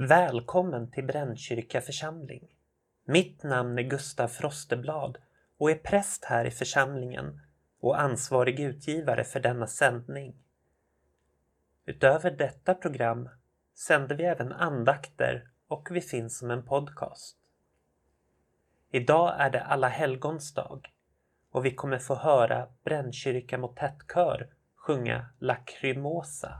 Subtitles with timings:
[0.00, 2.48] Välkommen till Brännkyrka församling.
[3.04, 5.18] Mitt namn är Gustav Frosteblad
[5.56, 7.40] och är präst här i församlingen
[7.80, 10.34] och ansvarig utgivare för denna sändning.
[11.84, 13.28] Utöver detta program
[13.74, 17.36] sänder vi även andakter och vi finns som en podcast.
[18.90, 20.92] Idag är det Alla helgons dag
[21.50, 26.52] och vi kommer få höra Brännkyrka motettkör sjunga Lacrimosa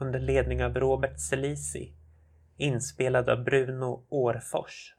[0.00, 1.96] under ledning av Robert Selisi
[2.62, 4.94] inspelad av Bruno Årfors.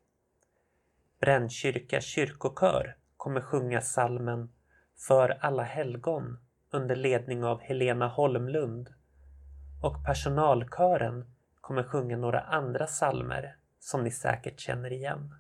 [1.20, 4.54] Brännkyrka kyrkokör kommer sjunga salmen
[4.98, 6.40] För alla helgon
[6.72, 8.90] under ledning av Helena Holmlund
[9.84, 11.26] och personalkören
[11.62, 15.36] kommer sjunga några andra salmer som ni säkert känner igen.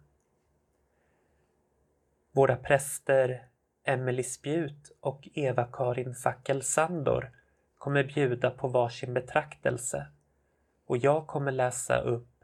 [2.31, 3.48] Våra präster
[3.84, 7.31] Emelie Spjut och Eva-Karin Fackel Sandor
[7.78, 10.08] kommer bjuda på varsin betraktelse
[10.94, 12.44] och jag kommer läsa upp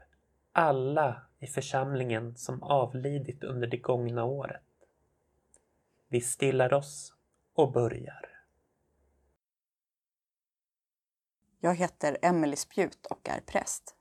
[0.52, 4.62] alla i församlingen som avlidit under det gångna året.
[6.08, 7.14] Vi stillar oss
[7.54, 8.44] och börjar.
[11.60, 13.96] Jag heter Emelie Spjut och är präst.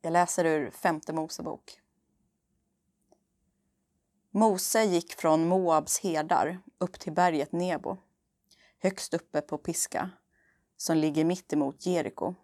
[0.00, 1.80] Jag läser ur Femte Mosebok.
[4.30, 7.96] Mose gick från Moabs herdar upp till berget Nebo,
[8.78, 10.10] högst uppe på Piska,
[10.80, 12.34] som ligger mitt emot Jeriko.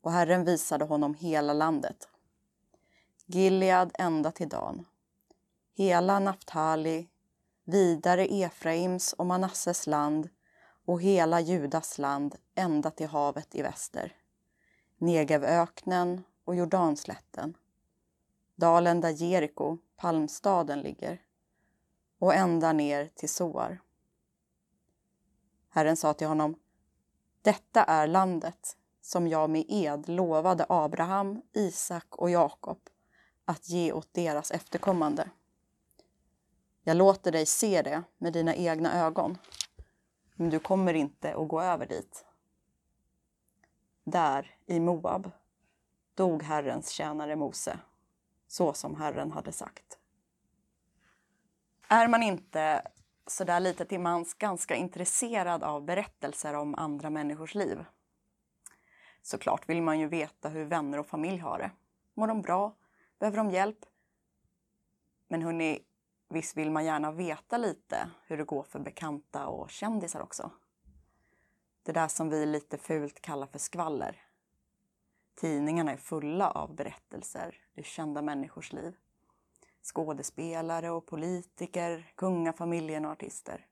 [0.00, 2.08] Och Herren visade honom hela landet.
[3.26, 4.84] Gilead ända till Dan,
[5.74, 7.08] hela Naftali,
[7.64, 10.28] vidare Efraims och Manasses land
[10.84, 14.16] och hela Judas land ända till havet i väster.
[14.98, 17.54] Negevöknen och Jordanslätten,
[18.54, 21.22] dalen där Jeriko, palmstaden, ligger
[22.18, 23.80] och ända ner till Soar.
[25.68, 26.54] Herren sa till honom
[27.42, 32.78] detta är landet som jag med ed lovade Abraham, Isak och Jakob
[33.44, 35.30] att ge åt deras efterkommande.
[36.84, 39.38] Jag låter dig se det med dina egna ögon,
[40.34, 42.24] men du kommer inte att gå över dit.
[44.04, 45.30] Där, i Moab,
[46.14, 47.78] dog Herrens tjänare Mose,
[48.48, 49.98] så som Herren hade sagt.
[51.88, 52.82] Är man inte
[53.26, 57.84] sådär lite till mans ganska intresserad av berättelser om andra människors liv.
[59.22, 61.70] Såklart vill man ju veta hur vänner och familj har det.
[62.14, 62.76] Mår de bra?
[63.18, 63.78] Behöver de hjälp?
[65.28, 65.84] Men hörni,
[66.28, 70.50] visst vill man gärna veta lite hur det går för bekanta och kändisar också?
[71.82, 74.22] Det där som vi lite fult kallar för skvaller.
[75.34, 78.96] Tidningarna är fulla av berättelser ur kända människors liv
[79.82, 83.66] skådespelare och politiker, kungafamiljen och artister.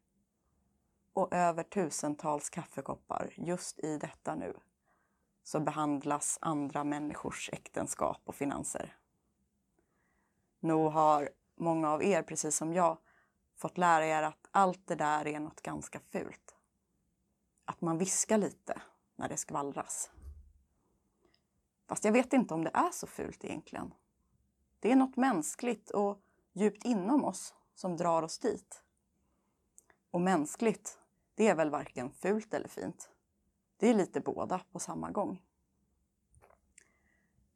[1.13, 4.57] Och över tusentals kaffekoppar just i detta nu
[5.43, 8.97] så behandlas andra människors äktenskap och finanser.
[10.61, 12.99] Nog har många av er, precis som jag,
[13.57, 16.57] fått lära er att allt det där är något ganska fult.
[17.65, 18.83] Att man viskar lite
[19.17, 20.11] när det skvallras.
[21.89, 23.95] Fast jag vet inte om det är så fult egentligen.
[24.81, 26.21] Det är något mänskligt och
[26.53, 28.83] djupt inom oss som drar oss dit.
[30.11, 30.99] Och mänskligt,
[31.35, 33.11] det är väl varken fult eller fint.
[33.77, 35.43] Det är lite båda på samma gång.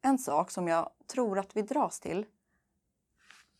[0.01, 2.25] En sak som jag tror att vi dras till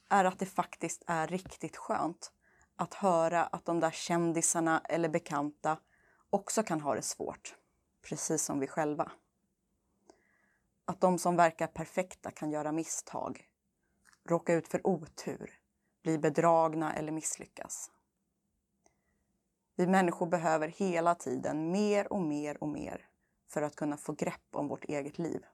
[0.09, 2.31] är att det faktiskt är riktigt skönt
[2.75, 5.77] att höra att de där kändisarna eller bekanta
[6.29, 7.55] också kan ha det svårt,
[8.01, 9.11] precis som vi själva.
[10.85, 13.49] Att de som verkar perfekta kan göra misstag
[14.25, 15.59] råka ut för otur,
[16.03, 17.91] bli bedragna eller misslyckas.
[19.75, 23.09] Vi människor behöver hela tiden mer och mer och mer
[23.47, 25.45] för att kunna få grepp om vårt eget liv.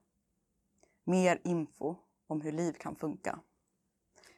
[1.04, 1.96] Mer info
[2.28, 3.40] om hur liv kan funka.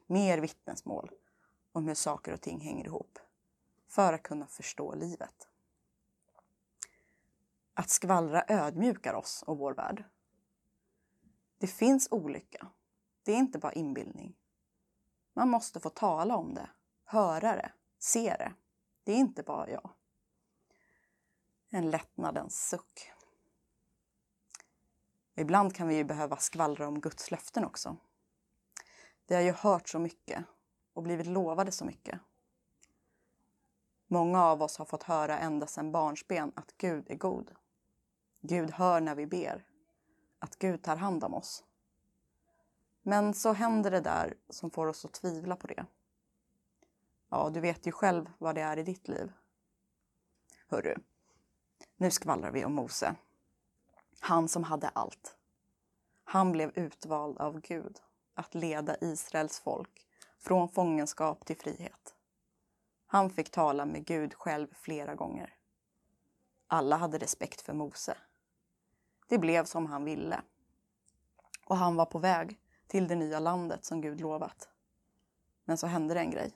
[0.08, 1.12] Mer vittnesmål
[1.72, 3.20] om hur saker och ting hänger ihop
[3.88, 5.48] för att kunna förstå livet.
[7.74, 10.04] Att skvallra ödmjukar oss och vår värld.
[11.58, 12.68] Det finns olycka
[13.24, 14.36] det är inte bara inbildning.
[15.34, 16.70] Man måste få tala om det,
[17.04, 18.54] höra det, se det.
[19.04, 19.90] Det är inte bara jag.
[21.70, 23.12] En lättnadens suck.
[25.36, 27.98] Ibland kan vi ju behöva skvallra om Guds löften också.
[29.28, 30.46] Vi har ju hört så mycket
[30.94, 32.20] och blivit lovade så mycket.
[34.08, 37.52] Många av oss har fått höra ända sedan barnsben att Gud är god.
[38.42, 39.66] Gud hör när vi ber.
[40.40, 41.64] Att Gud tar hand om oss.
[43.04, 45.86] Men så händer det där som får oss att tvivla på det.
[47.30, 49.32] Ja, du vet ju själv vad det är i ditt liv.
[50.68, 50.96] Hörru,
[51.98, 53.16] nu skvallrar vi om Mose.
[54.20, 55.38] Han som hade allt.
[56.24, 58.02] Han blev utvald av Gud
[58.34, 60.08] att leda Israels folk
[60.40, 62.16] från fångenskap till frihet.
[63.06, 65.54] Han fick tala med Gud själv flera gånger.
[66.68, 68.18] Alla hade respekt för Mose.
[69.28, 70.42] Det blev som han ville.
[71.66, 74.70] Och han var på väg till det nya landet som Gud lovat.
[75.66, 76.52] Men så hände det en grej.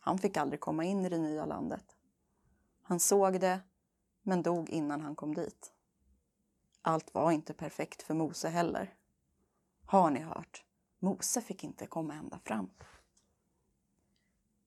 [0.00, 1.96] Han fick aldrig komma in i det nya landet.
[2.82, 3.60] Han såg det,
[4.22, 5.72] men dog innan han kom dit.
[6.82, 8.94] Allt var inte perfekt för Mose heller.
[9.86, 10.64] Har ni hört?
[10.98, 12.70] Mose fick inte komma ända fram.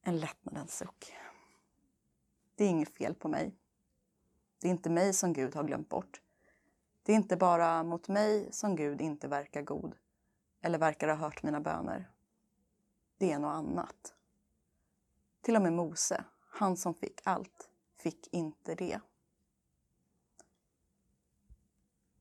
[0.02, 1.14] En lättnadens suck.
[2.56, 3.56] Det är inget fel på mig.
[4.62, 6.22] Det är inte mig som Gud har glömt bort.
[7.04, 9.96] Det är inte bara mot mig som Gud inte verkar god
[10.62, 12.12] eller verkar ha hört mina böner.
[13.18, 14.14] Det är något annat.
[15.42, 19.00] Till och med Mose, han som fick allt, fick inte det.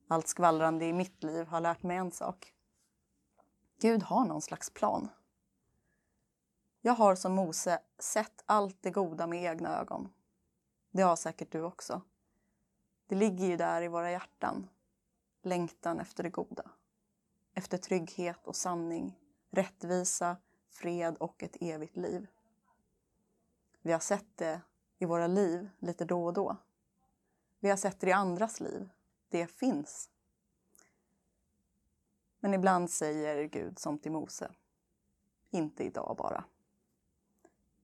[0.08, 2.54] Allt skvallrande i mitt liv har lärt mig en sak.
[3.80, 5.08] Gud har någon slags plan.
[6.80, 10.12] Jag har som Mose sett allt det goda med egna ögon.
[10.90, 12.02] Det har säkert du också.
[13.06, 14.68] Det ligger ju där i våra hjärtan.
[15.42, 16.70] Längtan efter det goda.
[17.58, 19.18] Efter trygghet och sanning,
[19.50, 20.36] rättvisa,
[20.70, 22.26] fred och ett evigt liv.
[23.82, 24.60] Vi har sett det
[24.98, 26.56] i våra liv lite då och då.
[27.58, 28.88] Vi har sett det i andras liv.
[29.28, 30.10] Det finns.
[32.40, 34.52] Men ibland säger Gud som till Mose.
[35.50, 36.44] Inte idag bara.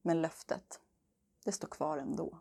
[0.02, 0.80] Men löftet,
[1.44, 2.38] det står kvar ändå.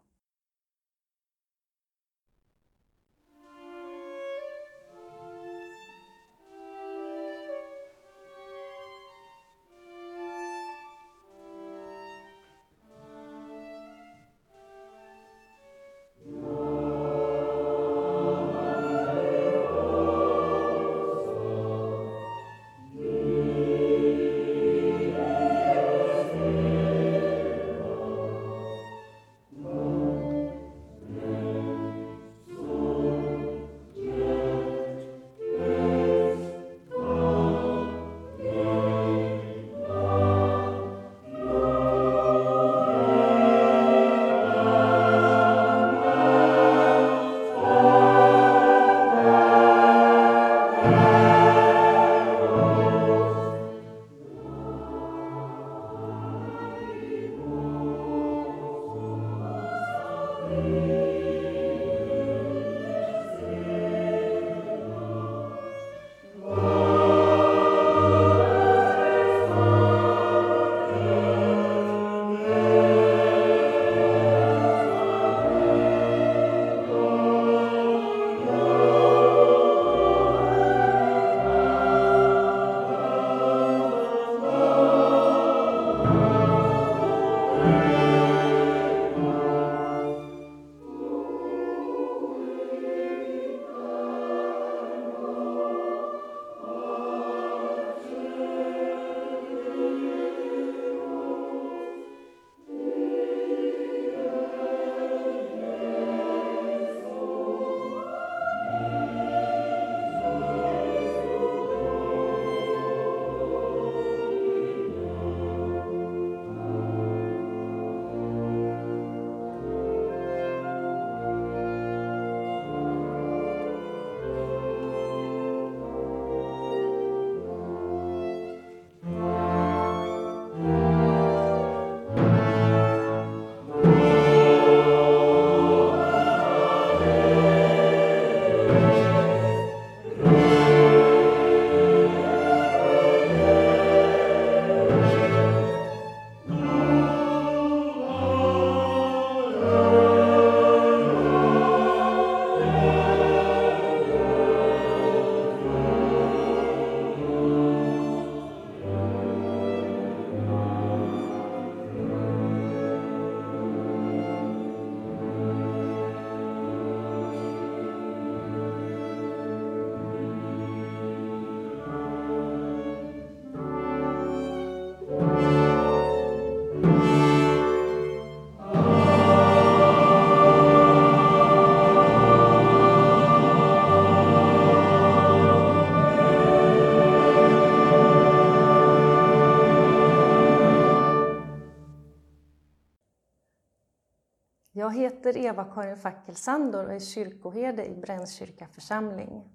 [195.29, 199.49] Heter Eva-Karin Fackelsandor och är kyrkoherde i Brännkyrka församling.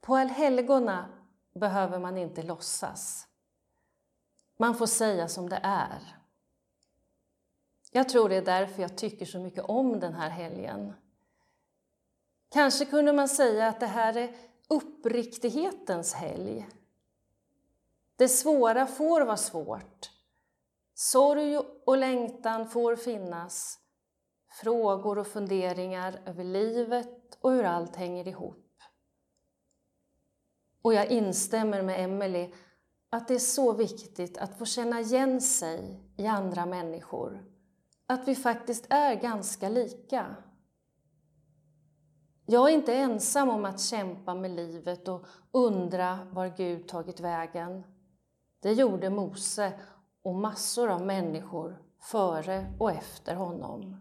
[0.00, 1.08] På allhelgona
[1.54, 3.28] behöver man inte låtsas.
[4.56, 6.16] Man får säga som det är.
[7.90, 10.92] Jag tror det är därför jag tycker så mycket om den här helgen.
[12.48, 14.34] Kanske kunde man säga att det här är
[14.68, 16.68] uppriktighetens helg.
[18.16, 20.15] Det svåra får vara svårt.
[20.98, 23.78] Sorg och längtan får finnas.
[24.62, 28.82] Frågor och funderingar över livet och hur allt hänger ihop.
[30.82, 32.52] Och jag instämmer med Emelie
[33.10, 37.44] att det är så viktigt att få känna igen sig i andra människor.
[38.06, 40.36] Att vi faktiskt är ganska lika.
[42.46, 47.82] Jag är inte ensam om att kämpa med livet och undra var Gud tagit vägen.
[48.60, 49.72] Det gjorde Mose
[50.26, 53.96] och massor av människor före och efter honom.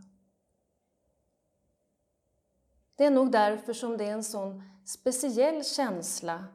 [2.96, 6.46] Det är nog därför som det är en sån speciell känsla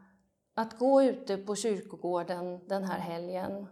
[0.54, 3.66] att gå ute på kyrkogården den här helgen.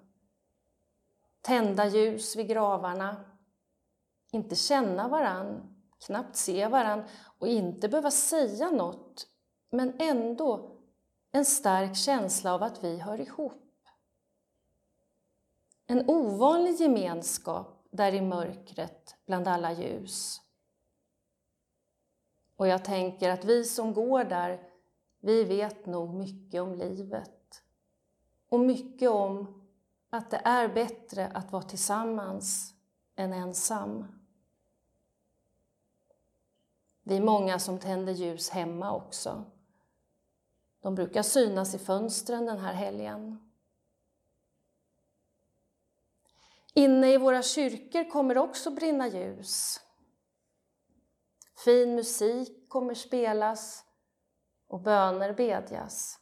[1.40, 3.16] Tända ljus vid gravarna,
[4.30, 5.76] inte känna varann,
[6.06, 7.04] knappt se varann
[7.38, 9.26] och inte behöva säga något,
[9.70, 10.76] men ändå
[11.32, 13.67] en stark känsla av att vi hör ihop.
[15.90, 20.40] En ovanlig gemenskap där i mörkret bland alla ljus.
[22.56, 24.62] Och jag tänker att vi som går där,
[25.20, 27.62] vi vet nog mycket om livet.
[28.48, 29.64] Och mycket om
[30.10, 32.74] att det är bättre att vara tillsammans
[33.16, 34.06] än ensam.
[37.02, 39.44] Vi är många som tänder ljus hemma också.
[40.80, 43.47] De brukar synas i fönstren den här helgen.
[46.78, 49.80] Inne i våra kyrkor kommer det också brinna ljus.
[51.64, 53.84] Fin musik kommer spelas
[54.68, 56.18] och böner bedjas.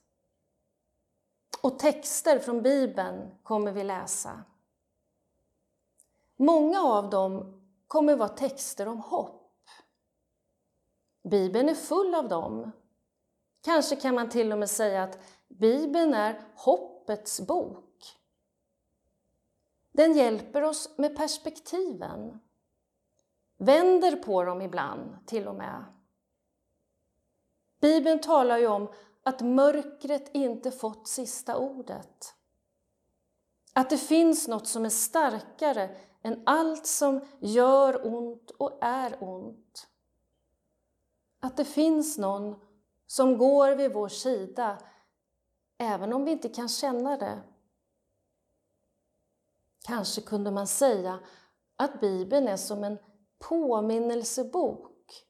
[1.62, 4.44] Och texter från Bibeln kommer vi läsa.
[6.36, 9.52] Många av dem kommer vara texter om hopp.
[11.30, 12.72] Bibeln är full av dem.
[13.60, 17.86] Kanske kan man till och med säga att Bibeln är hoppets bok.
[19.97, 22.41] Den hjälper oss med perspektiven.
[23.59, 25.85] Vänder på dem ibland, till och med.
[27.81, 28.88] Bibeln talar ju om
[29.23, 32.35] att mörkret inte fått sista ordet.
[33.73, 39.88] Att det finns något som är starkare än allt som gör ont och är ont.
[41.41, 42.61] Att det finns någon
[43.07, 44.79] som går vid vår sida,
[45.79, 47.43] även om vi inte kan känna det.
[49.87, 51.19] Kanske kunde man säga
[51.76, 52.99] att Bibeln är som en
[53.38, 55.26] påminnelsebok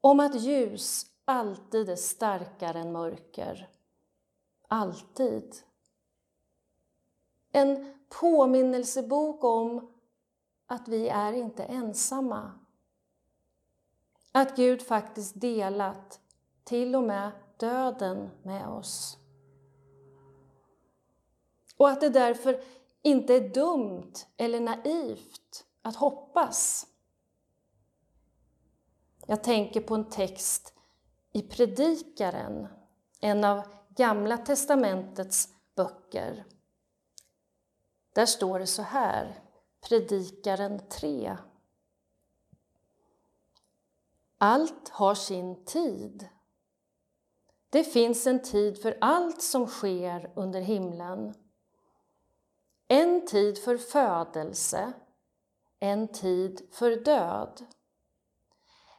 [0.00, 3.68] om att ljus alltid är starkare än mörker.
[4.68, 5.56] Alltid.
[7.52, 9.92] En påminnelsebok om
[10.66, 12.52] att vi är inte ensamma.
[14.32, 16.20] Att Gud faktiskt delat
[16.64, 19.18] till och med döden med oss.
[21.76, 22.62] Och att det därför
[23.02, 26.86] inte är dumt eller naivt att hoppas.
[29.26, 30.74] Jag tänker på en text
[31.32, 32.68] i Predikaren,
[33.20, 36.44] en av Gamla testamentets böcker.
[38.12, 39.42] Där står det så här,
[39.80, 41.36] Predikaren 3.
[44.38, 46.28] Allt har sin tid.
[47.70, 51.34] Det finns en tid för allt som sker under himlen.
[52.88, 54.92] En tid för födelse,
[55.80, 57.66] en tid för död.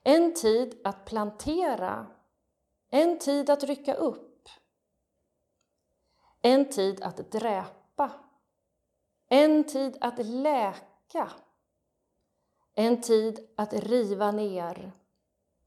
[0.03, 2.08] En tid att plantera,
[2.89, 4.50] en tid att rycka upp.
[6.41, 8.12] En tid att dräpa,
[9.27, 11.31] en tid att läka.
[12.74, 14.91] En tid att riva ner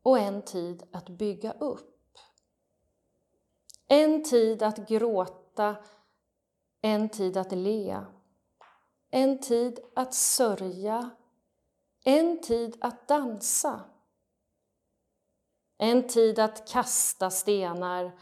[0.02, 2.18] och en tid att bygga upp.
[3.88, 5.76] En tid att gråta
[6.82, 8.04] en tid att le,
[9.10, 11.10] en tid att sörja,
[12.04, 13.80] en tid att dansa.
[15.78, 18.12] En tid att kasta stenar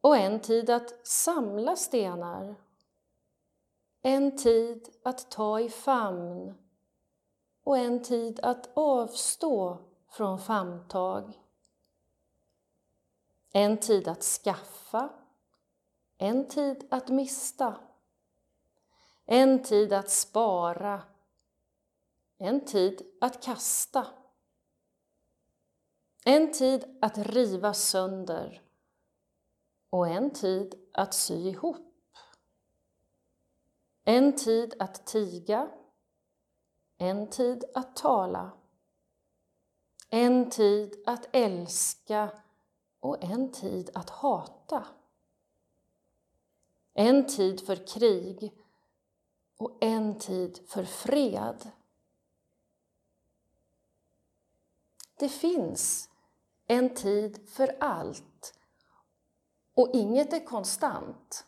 [0.00, 2.54] och en tid att samla stenar.
[4.02, 6.54] En tid att ta i famn
[7.64, 9.78] och en tid att avstå
[10.10, 11.40] från famntag.
[13.52, 15.08] En tid att skaffa
[16.22, 17.80] en tid att mista.
[19.26, 21.02] En tid att spara.
[22.38, 24.06] En tid att kasta.
[26.24, 28.62] En tid att riva sönder
[29.90, 31.94] och en tid att sy ihop.
[34.04, 35.70] En tid att tiga,
[36.98, 38.50] en tid att tala.
[40.10, 42.30] En tid att älska
[43.00, 44.86] och en tid att hata.
[46.94, 48.52] En tid för krig
[49.56, 51.70] och en tid för fred.
[55.18, 56.08] Det finns
[56.66, 58.54] en tid för allt
[59.74, 61.46] och inget är konstant.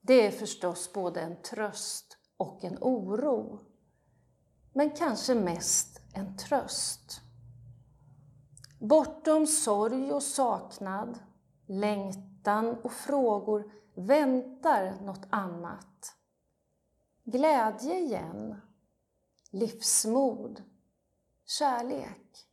[0.00, 3.60] Det är förstås både en tröst och en oro.
[4.72, 7.20] Men kanske mest en tröst.
[8.80, 11.18] Bortom sorg och saknad,
[11.66, 16.16] längtan och frågor väntar något annat.
[17.24, 18.60] Glädje igen,
[19.50, 20.62] livsmod,
[21.44, 22.48] kärlek.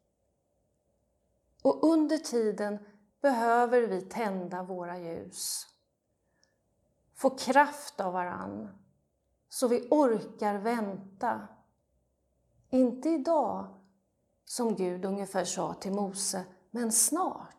[1.61, 2.79] Och under tiden
[3.21, 5.67] behöver vi tända våra ljus.
[7.15, 8.69] Få kraft av varann,
[9.49, 11.47] så vi orkar vänta.
[12.69, 13.67] Inte idag,
[14.45, 17.52] som Gud ungefär sa till Mose, men snart.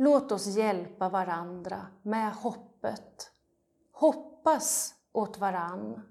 [0.00, 3.30] Låt oss hjälpa varandra med hoppet.
[3.92, 6.02] Hoppas åt varann.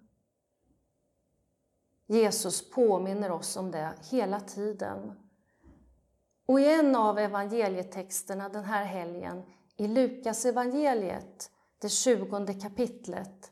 [2.08, 5.12] Jesus påminner oss om det hela tiden.
[6.46, 9.44] Och i en av evangelietexterna den här helgen,
[9.78, 13.52] i Lukas evangeliet, det tjugonde kapitlet,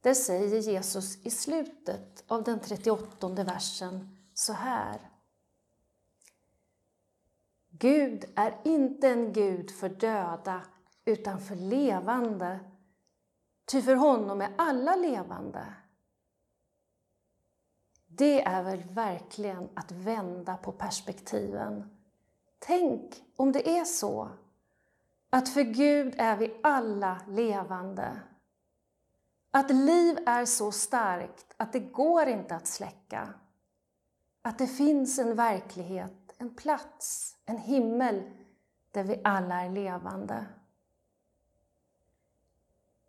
[0.00, 5.09] där säger Jesus i slutet av den 38 versen så här.
[7.80, 10.62] Gud är inte en Gud för döda,
[11.04, 12.60] utan för levande.
[13.64, 15.74] Ty för honom är alla levande.
[18.06, 21.98] Det är väl verkligen att vända på perspektiven.
[22.58, 24.28] Tänk om det är så
[25.30, 28.20] att för Gud är vi alla levande.
[29.50, 33.34] Att liv är så starkt att det går inte att släcka.
[34.42, 38.30] Att det finns en verklighet, en plats, en himmel
[38.90, 40.46] där vi alla är levande.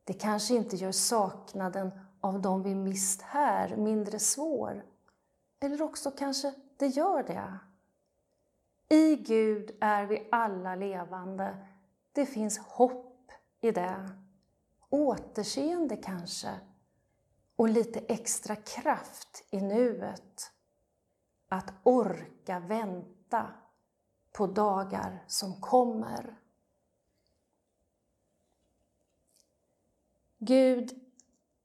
[0.03, 1.91] Det kanske inte gör saknaden
[2.21, 4.85] av dem vi mist här mindre svår.
[5.59, 7.59] Eller också kanske det gör det.
[8.95, 11.67] I Gud är vi alla levande.
[12.11, 14.09] Det finns hopp i det.
[14.89, 16.59] Återseende kanske.
[17.55, 20.51] Och lite extra kraft i nuet.
[21.49, 23.20] Att orka vänta
[24.31, 26.39] på dagar som kommer.
[30.37, 30.91] Gud,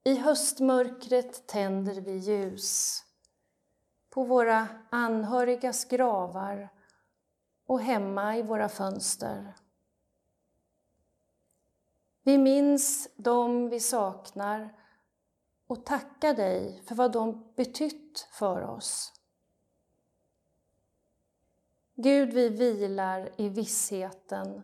[0.04, 3.02] i höstmörkret tänder vi ljus
[4.10, 6.68] på våra anhörigas gravar
[7.66, 9.54] och hemma i våra fönster.
[12.22, 14.74] Vi minns dem vi saknar
[15.66, 19.15] och tackar dig för vad de betytt för oss.
[21.98, 24.62] Gud, vi vilar i vissheten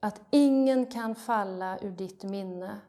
[0.00, 2.80] att ingen kan falla ur ditt minne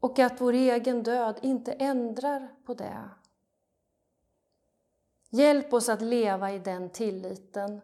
[0.00, 3.10] och att vår egen död inte ändrar på det.
[5.30, 7.80] Hjälp oss att leva i den tilliten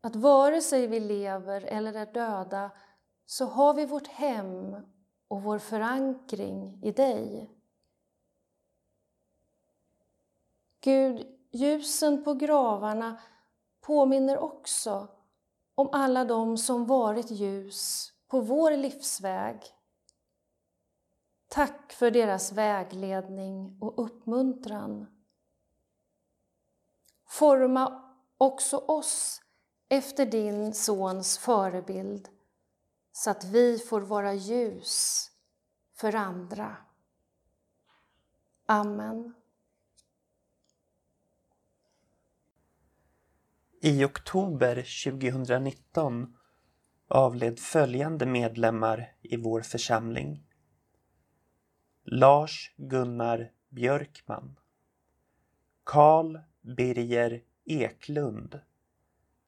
[0.00, 2.70] att vare sig vi lever eller är döda
[3.26, 4.76] så har vi vårt hem
[5.28, 7.50] och vår förankring i dig.
[10.80, 13.20] Gud, ljusen på gravarna
[13.80, 15.08] påminner också
[15.74, 19.62] om alla de som varit ljus på vår livsväg.
[21.48, 25.06] Tack för deras vägledning och uppmuntran.
[27.28, 29.42] Forma också oss
[29.88, 32.28] efter din Sons förebild
[33.12, 35.26] så att vi får vara ljus
[35.94, 36.76] för andra.
[38.66, 39.34] Amen.
[43.82, 46.36] I oktober 2019
[47.08, 50.44] avled följande medlemmar i vår församling.
[52.04, 54.56] Lars Gunnar Björkman.
[55.84, 58.60] Karl Birger Eklund.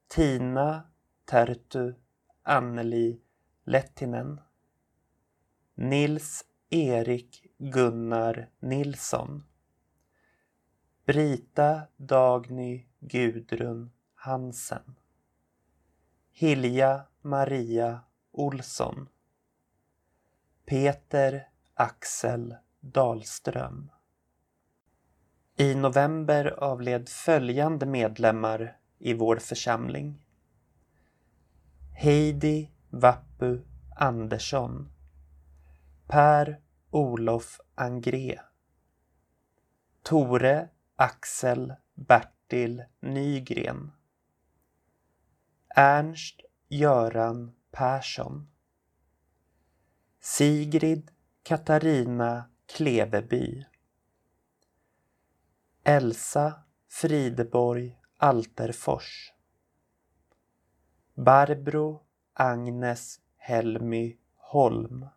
[0.08, 0.82] Tina
[1.24, 1.94] Tertu
[2.42, 3.20] Anneli
[3.64, 4.40] Lettinen.
[5.74, 9.44] Nils Erik Gunnar Nilsson.
[11.04, 13.90] Brita Dagny Gudrun
[14.24, 14.96] Hansen.
[16.32, 18.00] Hilja Maria
[18.32, 19.08] Olsson.
[20.66, 23.90] Peter Axel Dahlström.
[25.56, 30.26] I november avled följande medlemmar i vår församling.
[31.92, 33.60] Heidi Vappu
[33.96, 34.92] Andersson.
[36.06, 38.40] Per Olof Angré.
[40.02, 43.92] Tore Axel Bertil Nygren.
[45.74, 48.46] Ernst Göran Persson.
[50.20, 51.10] Sigrid
[51.42, 53.64] Katarina Kleveby.
[55.82, 59.32] Elsa Frideborg Alterfors.
[61.14, 62.02] Barbro
[62.34, 64.18] Agnes Helmy
[64.52, 65.08] Holm.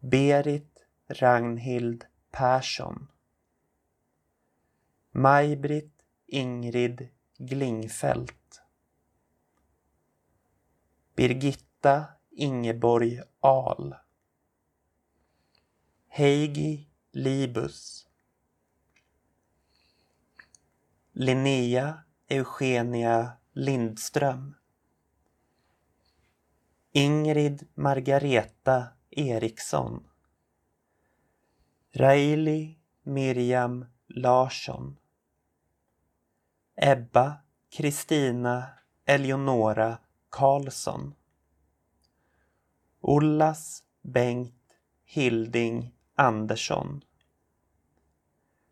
[0.00, 3.08] Berit Ragnhild Persson.
[5.12, 5.92] Maj-Britt
[6.28, 7.10] Ingrid
[7.44, 8.62] Glingfält
[11.16, 13.96] Birgitta Ingeborg Ahl.
[16.16, 18.06] Heigi Libus.
[21.14, 24.54] Linnea Eugenia Lindström.
[26.92, 30.08] Ingrid Margareta Eriksson.
[31.92, 35.01] Raili Miriam Larsson.
[36.84, 38.70] Ebba Kristina
[39.06, 41.14] Eleonora Karlsson.
[43.02, 47.04] Ollas Bengt Hilding Andersson.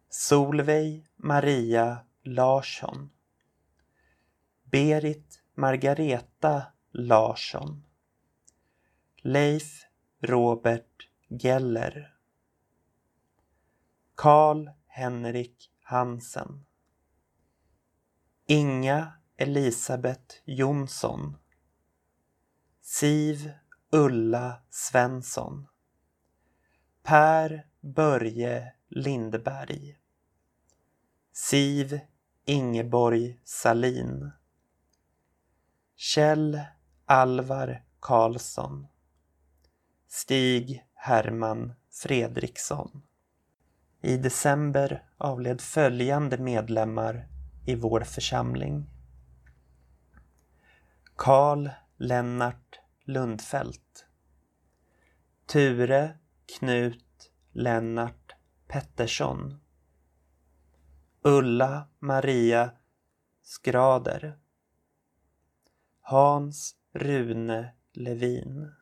[0.09, 3.11] Solveig Maria Larsson.
[4.65, 7.85] Berit Margareta Larsson.
[9.23, 9.85] Leif
[10.23, 12.17] Robert Geller.
[14.17, 16.67] Karl Henrik Hansen.
[18.51, 21.37] Inga Elisabeth Jonsson.
[22.81, 23.53] Siv
[23.93, 25.67] Ulla Svensson.
[27.03, 29.99] Per Börje Lindberg.
[31.33, 32.01] Siv
[32.45, 34.31] Ingeborg Salin.
[35.97, 36.61] Kjell
[37.07, 38.87] Alvar Karlsson.
[40.09, 43.03] Stig Herman Fredriksson.
[44.01, 47.31] I december avled följande medlemmar
[47.71, 48.87] i vår församling.
[51.17, 54.07] Karl Lennart Lundfält
[55.47, 56.19] Ture
[56.59, 58.33] Knut Lennart
[58.67, 59.61] Pettersson.
[61.23, 62.71] Ulla Maria
[63.43, 64.39] Skrader.
[66.01, 68.73] Hans Rune Levin.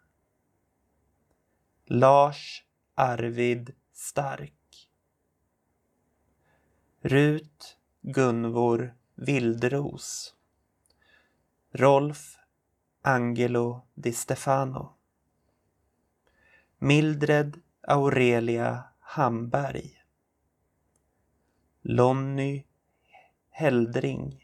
[1.87, 4.89] Lars Arvid Stark.
[7.01, 7.78] Rut
[8.11, 10.35] Gunvor Vildros
[11.73, 12.39] Rolf
[13.03, 14.97] Angelo Di Stefano.
[16.79, 19.93] Mildred Aurelia Hamberg.
[21.83, 22.65] Lonny
[23.51, 24.41] Heldring.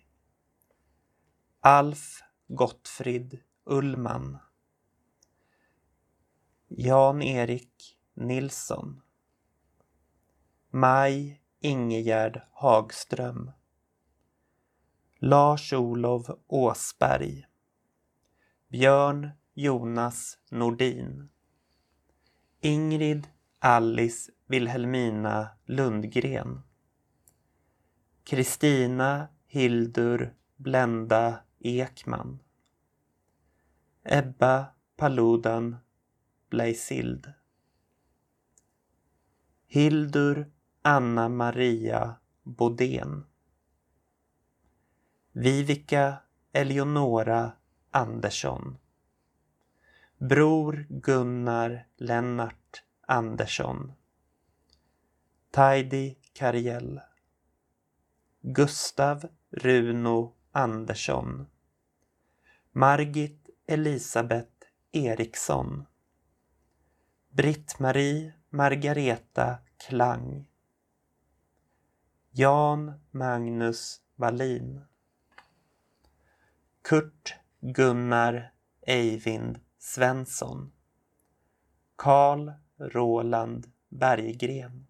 [1.62, 4.40] Alf Gottfrid Ullman
[6.68, 9.00] Jan-Erik Nilsson.
[10.72, 13.50] Maj Ingegärd Hagström.
[15.18, 17.46] Lars-Olov Åsberg.
[18.68, 21.28] Björn Jonas Nordin.
[22.60, 26.62] Ingrid Alice Wilhelmina Lundgren.
[28.24, 32.42] Kristina Hildur Blenda Ekman.
[34.02, 35.76] Ebba Paludan
[36.50, 37.32] Bleisild
[39.66, 40.53] Hildur
[40.86, 43.24] Anna Maria Bodén.
[45.32, 47.56] Vivica Eleonora
[47.90, 48.78] Andersson.
[50.18, 53.94] Bror Gunnar Lennart Andersson.
[55.50, 57.00] Taidi Kariell
[58.42, 61.48] Gustav Runo Andersson.
[62.74, 65.86] Margit Elisabeth Eriksson.
[67.32, 70.53] Britt-Marie Margareta Klang.
[72.36, 74.80] Jan Magnus Wallin.
[76.82, 78.50] Kurt Gunnar
[78.84, 80.72] Eivind Svensson.
[81.96, 84.86] Karl Roland Berggren.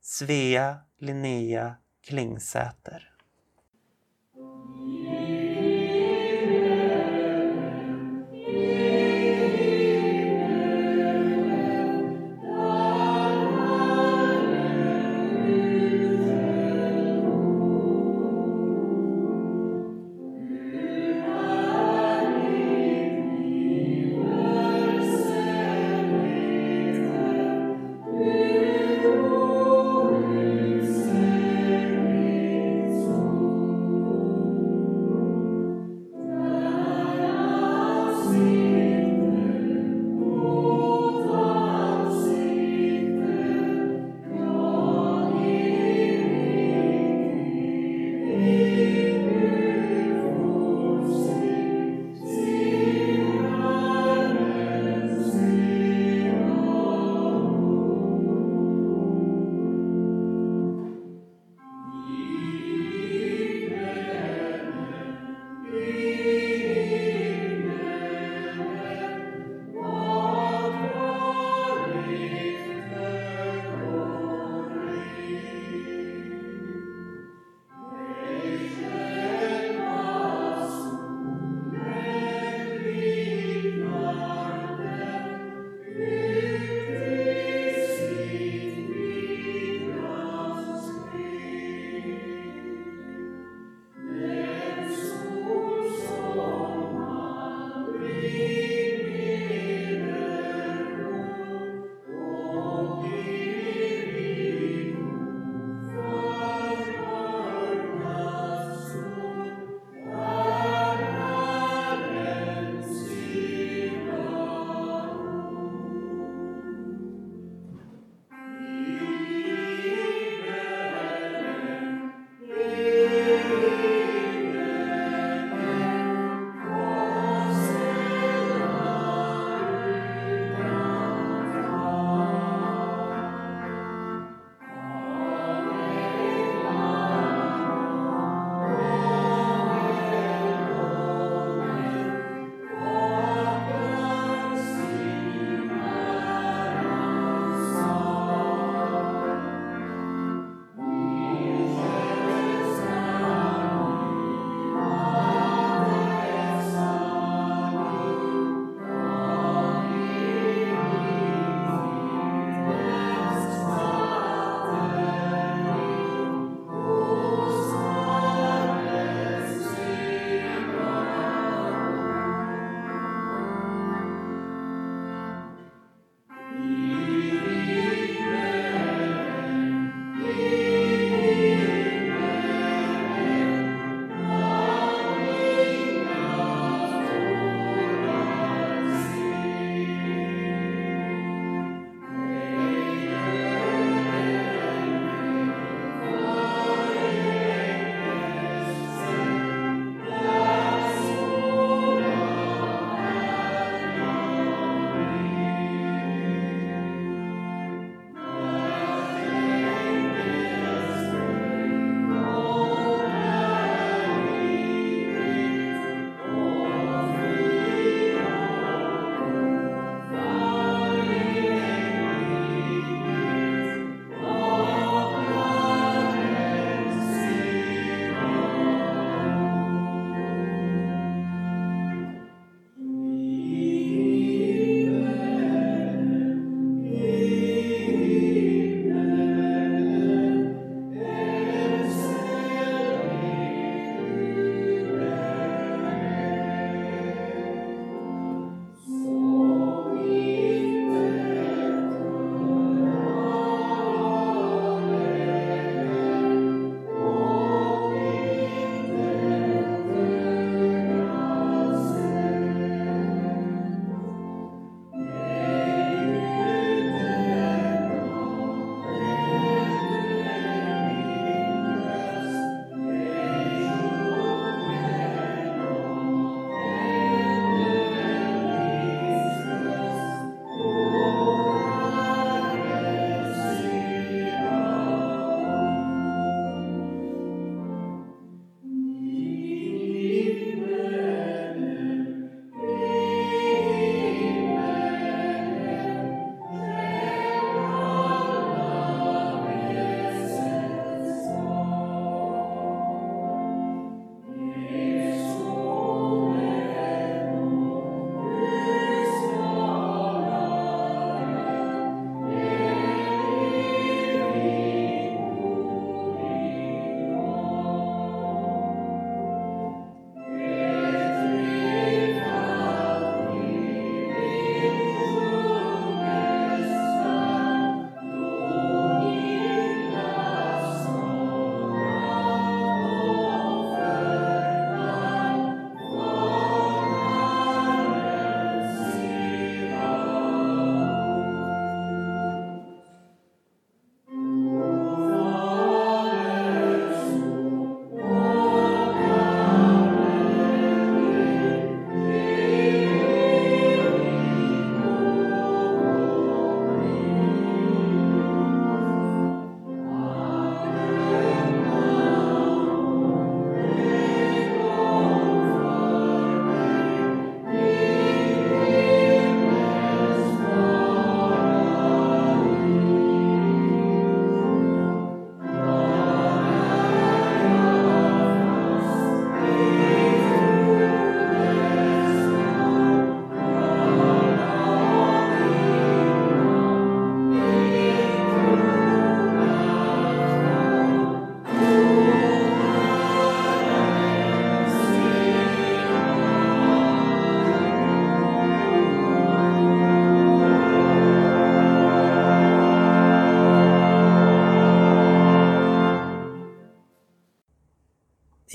[0.00, 3.15] Svea Linnea Klingsäter.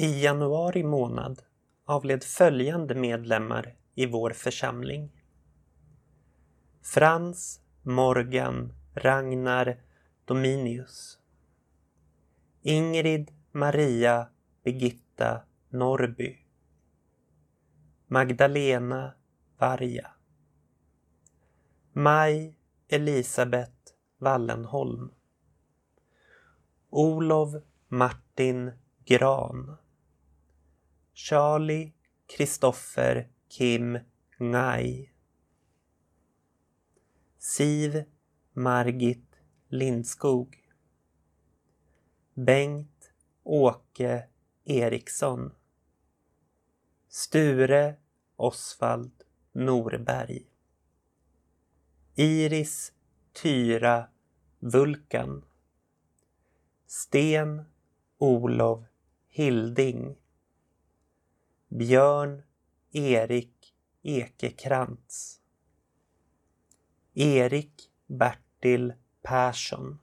[0.02, 1.42] I januari månad
[1.86, 5.12] avled följande medlemmar i vår församling.
[6.82, 9.82] Frans Morgan Ragnar
[10.26, 11.20] Dominius.
[12.62, 14.28] Ingrid Maria
[14.64, 16.38] Birgitta Norby.
[18.08, 19.14] Magdalena
[19.58, 20.12] Varja
[21.94, 22.56] Maj
[22.88, 25.12] Elisabeth Wallenholm.
[26.90, 28.72] Olov Martin
[29.06, 29.78] Gran.
[31.24, 31.94] Charlie
[32.28, 34.00] Kristoffer Kim
[34.40, 35.10] Ngai
[37.38, 38.06] Siv
[38.54, 39.36] Margit
[39.70, 40.58] Lindskog.
[42.34, 44.28] Bengt Åke
[44.66, 45.52] Eriksson.
[47.08, 47.96] Sture
[48.36, 50.48] Osvald Norberg.
[52.16, 52.94] Iris
[53.34, 54.10] Tyra
[54.60, 55.46] Vulkan.
[56.88, 57.66] Sten
[58.18, 58.86] Olov
[59.30, 60.21] Hilding.
[61.74, 62.44] Björn
[62.92, 65.40] Erik Ekekrantz.
[67.16, 70.00] Erik Bertil Persson.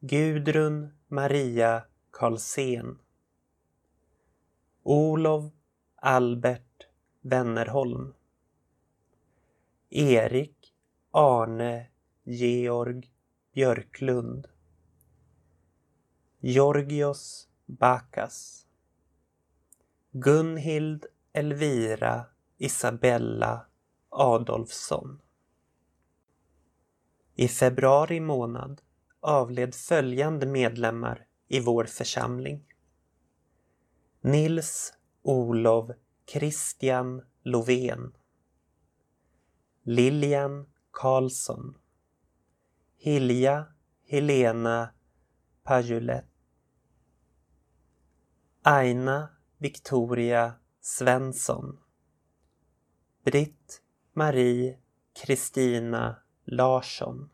[0.00, 2.98] Gudrun Maria Karlsén.
[4.84, 5.50] Olov
[5.96, 6.88] Albert
[7.22, 8.12] Wennerholm.
[9.90, 10.74] Erik
[11.10, 11.90] Arne
[12.26, 13.10] Georg
[13.54, 14.48] Björklund.
[16.42, 18.67] Georgios Bakas.
[20.20, 22.26] Gunhild Elvira
[22.58, 23.66] Isabella
[24.08, 25.20] Adolfsson.
[27.34, 28.80] I februari månad
[29.20, 32.66] avled följande medlemmar i vår församling.
[34.20, 35.92] Nils Olov
[36.32, 38.12] Christian Lovén.
[39.82, 41.78] Lilian Karlsson.
[42.96, 43.66] Hilja
[44.06, 44.94] Helena
[45.62, 46.24] Pajulet.
[48.62, 51.78] Aina Victoria Svensson.
[53.24, 53.82] Britt
[54.14, 54.78] Marie
[55.12, 57.28] Kristina Larsson.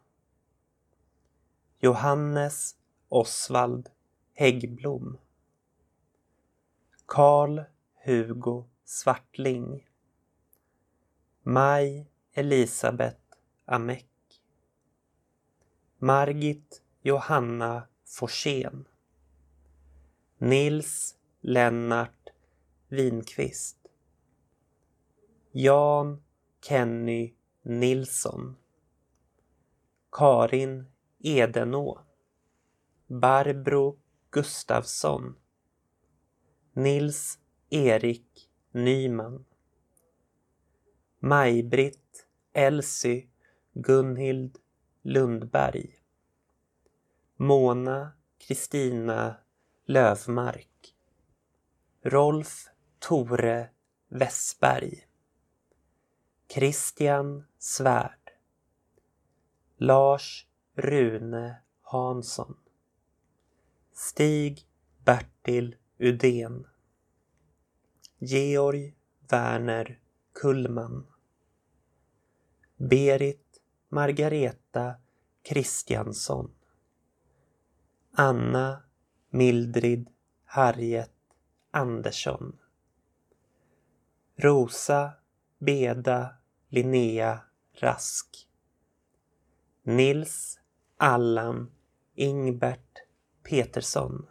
[1.83, 2.77] Johannes
[3.11, 3.91] Osvald
[4.33, 5.19] Häggblom.
[7.07, 7.67] Karl
[8.07, 9.85] Hugo Svartling.
[11.43, 13.21] Maj Elisabeth
[13.67, 14.09] Amek.
[15.99, 18.87] Margit Johanna Forsén.
[20.39, 22.31] Nils Lennart
[22.91, 23.77] Winqvist.
[25.53, 26.23] Jan
[26.61, 28.57] Kenny Nilsson.
[30.11, 30.87] Karin
[31.23, 31.99] Edenå.
[33.09, 33.97] Barbro
[34.31, 35.35] Gustavsson
[36.73, 37.39] Nils
[37.71, 39.45] Erik Nyman.
[41.21, 43.29] Maj-Britt Elsy
[43.75, 44.59] Gunhild
[45.03, 45.91] Lundberg.
[47.37, 49.37] Mona Kristina
[49.87, 50.74] Lövmark
[52.07, 53.71] Rolf Tore
[54.09, 55.07] Westberg.
[56.47, 58.31] Christian Svärd.
[59.79, 62.57] Lars Rune Hansson.
[63.93, 64.67] Stig
[65.05, 66.67] Bertil Udén.
[68.19, 68.95] Georg
[69.31, 70.01] Werner
[70.33, 71.07] Kullman.
[72.77, 75.01] Berit Margareta
[75.43, 76.51] Kristiansson
[78.13, 78.83] Anna
[79.31, 80.11] Mildrid
[80.45, 81.14] Harriet
[81.75, 82.59] Andersson.
[84.37, 85.13] Rosa
[85.59, 86.37] Beda
[86.69, 87.41] Linnea
[87.73, 88.49] Rask.
[89.83, 90.61] Nils
[90.97, 91.71] Allan
[92.15, 93.03] Ingbert
[93.43, 94.27] Petersson.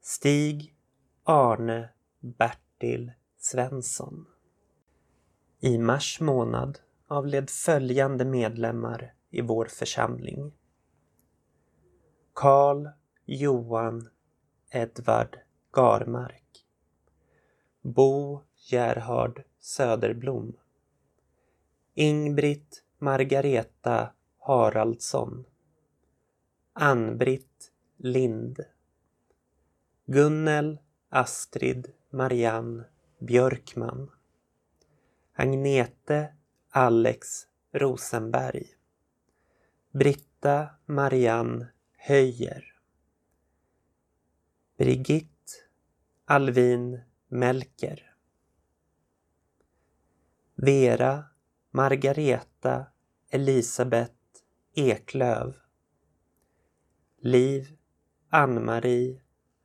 [0.00, 0.74] Stig
[1.24, 1.88] Arne
[2.20, 4.26] Bertil Svensson.
[5.60, 10.52] I mars månad avled följande medlemmar i vår församling.
[12.32, 12.88] Karl
[13.24, 14.08] Johan
[14.70, 15.36] Edvard
[15.72, 16.64] Garmark.
[17.82, 20.56] Bo Gerhard Söderblom.
[21.94, 25.44] Ingbritt Margareta Haraldsson.
[26.72, 28.66] Ann-Britt Lind.
[30.06, 32.84] Gunnel Astrid Marianne
[33.18, 34.10] Björkman.
[35.34, 36.34] Agnete
[36.70, 38.66] Alex Rosenberg.
[39.90, 42.64] Britta Marianne Höjer.
[44.76, 45.29] Brigitte
[46.32, 48.14] Alvin Melker.
[50.54, 51.24] Vera
[51.72, 52.92] Margareta
[53.30, 54.44] Elisabeth
[54.76, 55.56] Eklöv
[57.22, 57.76] Liv
[58.28, 59.20] Ann-Marie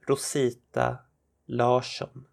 [0.08, 1.06] Rosita
[1.46, 2.28] Larsson.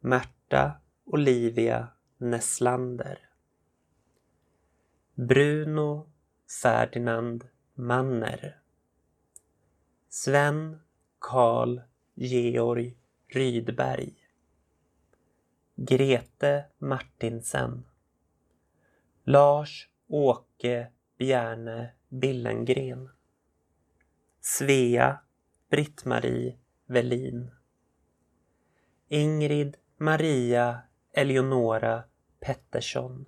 [0.00, 1.88] Märta Olivia
[2.18, 3.18] Nesslander
[5.14, 6.06] Bruno
[6.62, 8.62] Ferdinand Manner.
[10.08, 10.80] Sven
[11.18, 11.82] Karl
[12.18, 12.96] Georg
[13.28, 14.14] Rydberg.
[15.76, 17.84] Grete Martinsen.
[19.24, 23.08] Lars Åke Bjärne Billengren.
[24.40, 25.18] Svea
[25.70, 26.56] Britt-Marie
[26.86, 27.50] Velin.
[29.08, 32.04] Ingrid Maria Eleonora
[32.40, 33.26] Pettersson.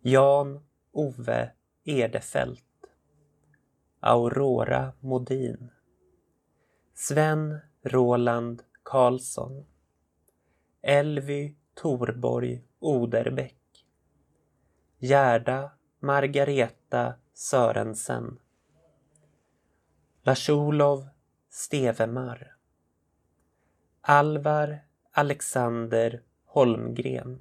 [0.00, 0.60] Jan
[0.92, 1.50] Ove
[1.84, 2.86] Edefelt.
[4.00, 5.77] Aurora Modin.
[7.00, 9.66] Sven Roland Karlsson.
[10.82, 13.86] Elvy Torborg Oderbäck.
[15.00, 15.70] Gerda
[16.00, 18.38] Margareta Sörensen.
[20.22, 21.08] Lars-Olov
[21.48, 22.56] Stevemar.
[24.00, 24.78] Alvar
[25.12, 27.38] Alexander Holmgren.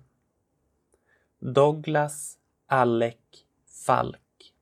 [1.39, 2.37] Douglas
[2.67, 4.53] Alec Falk.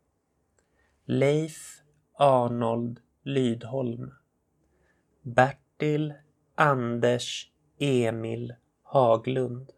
[1.05, 1.81] Leif
[2.13, 4.24] Arnold Lydholm
[5.27, 6.13] Bertil
[6.55, 8.55] Anders Emil
[8.93, 9.71] Haglund.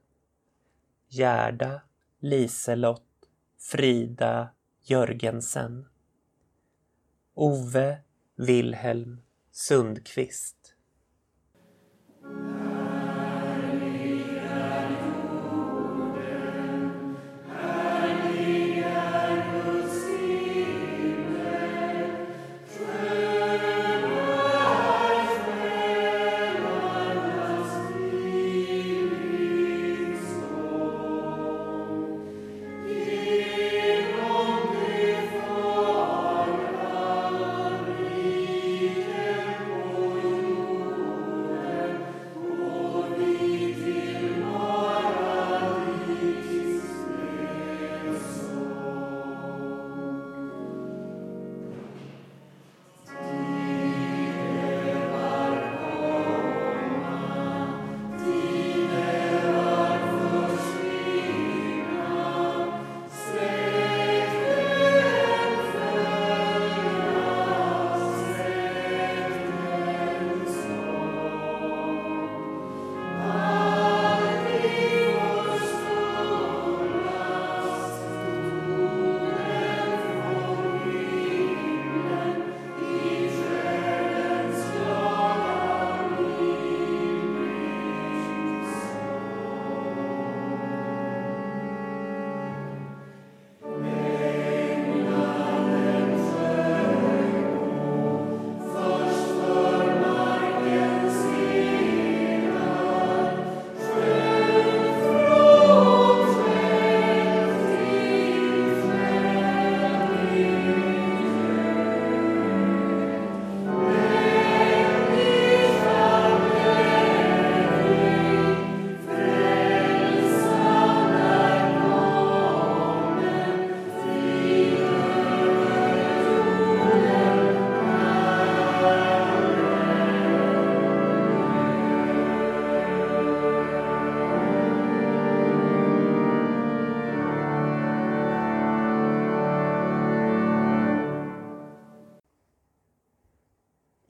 [1.10, 1.84] Gerda
[2.20, 5.88] Liselott Frida Jörgensen.
[7.34, 8.04] Ove
[8.36, 10.57] Wilhelm Sundqvist.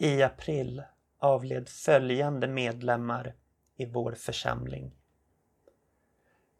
[0.08, 0.84] I april
[1.18, 3.36] avled följande medlemmar
[3.76, 4.96] i vår församling.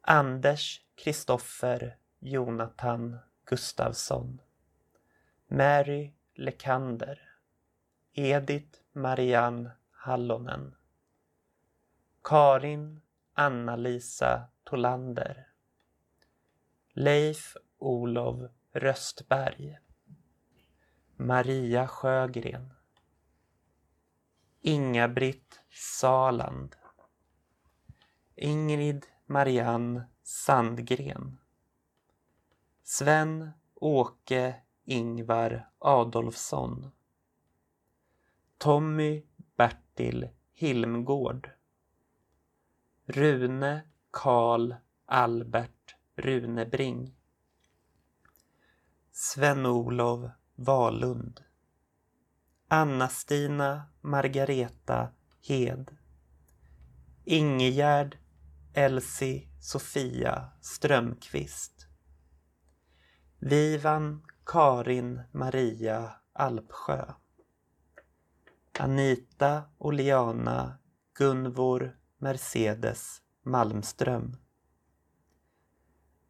[0.02, 4.42] Anders Kristoffer Jonathan Gustavsson
[5.48, 7.22] Mary Lekander.
[8.14, 10.76] Edith Marianne Hallonen.
[12.24, 13.02] Karin
[13.34, 15.48] Anna-Lisa Tolander
[16.94, 19.80] Leif Olov Röstberg.
[21.16, 22.77] Maria Sjögren.
[24.62, 26.76] Inga-Britt Saland.
[28.36, 31.38] Ingrid Marianne Sandgren.
[32.84, 34.56] Sven-Åke
[34.86, 36.92] Ingvar Adolfsson.
[38.58, 39.24] Tommy
[39.56, 41.52] Bertil Hilmgård.
[43.06, 43.82] Rune
[44.12, 47.16] Karl Albert Runebring.
[49.12, 51.47] Sven-Olov Valund
[52.70, 55.14] Anna-Stina Margareta
[55.48, 55.98] Hed.
[57.26, 58.18] Ingegärd
[58.74, 61.88] Elsie Sofia Strömqvist.
[63.40, 67.14] Vivan Karin Maria Alpsjö.
[68.80, 70.80] Anita Oliana
[71.18, 74.38] Gunvor Mercedes Malmström.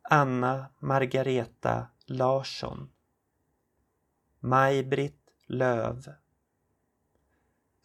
[0.02, 2.90] Anna Margareta Larsson.
[4.40, 6.27] Maj-Britt Löv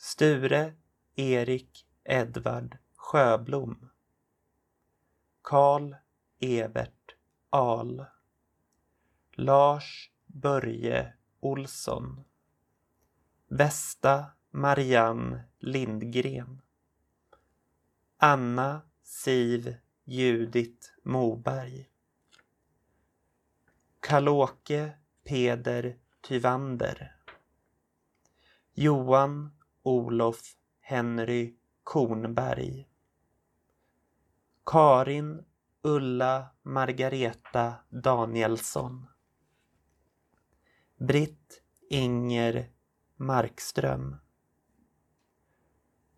[0.05, 0.75] Sture
[1.17, 3.91] Erik Edvard Sjöblom.
[5.43, 5.97] Karl
[6.41, 7.15] Evert
[7.51, 8.05] Ahl.
[9.33, 12.25] Lars Börje Olsson.
[13.49, 16.63] Västa Marianne Lindgren.
[18.17, 21.91] Anna Siv Judit Moberg.
[24.01, 24.93] Kalåke
[25.25, 27.17] Peder Tyvander.
[28.75, 32.87] Johan Olof Henry Kornberg.
[34.65, 35.45] Karin
[35.83, 39.07] Ulla Margareta Danielsson.
[40.97, 42.69] Britt Inger
[43.17, 44.17] Markström.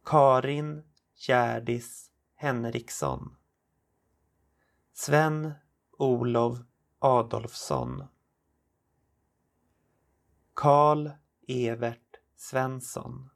[0.02, 0.82] Karin
[1.16, 3.36] Gärdis Henriksson.
[4.92, 5.54] Sven
[5.98, 6.58] Olof
[6.98, 8.08] Adolfsson.
[10.54, 11.12] Karl
[11.48, 13.33] Evert Svensson.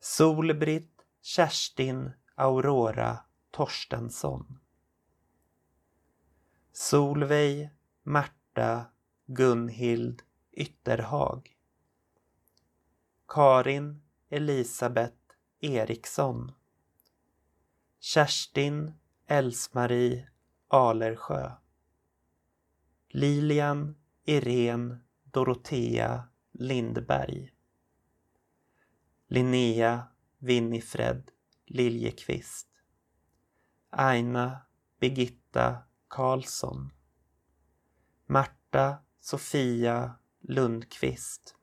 [0.00, 4.60] Solbritt Kerstin Aurora Torstensson.
[6.72, 7.70] Solveig
[8.04, 8.92] Marta
[9.26, 10.22] Gunhild
[10.52, 11.56] Ytterhag.
[13.26, 16.52] Karin Elisabeth Eriksson.
[18.00, 18.94] Kerstin
[19.26, 20.28] Elsmarie
[20.68, 21.56] Alersjö.
[23.10, 23.96] Lilian
[24.26, 25.00] Irene
[25.34, 27.57] Dorotea Lindberg.
[29.30, 30.08] Linnea
[30.38, 31.30] Winifred
[31.66, 32.68] Liljekvist.
[33.90, 34.66] Aina
[35.00, 36.92] Birgitta Karlsson.
[38.26, 40.18] Marta Sofia
[40.48, 41.54] Lundqvist.